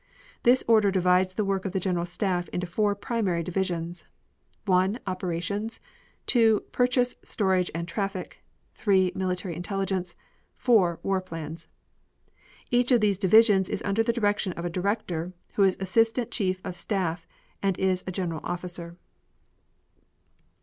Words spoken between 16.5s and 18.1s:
of Staff and is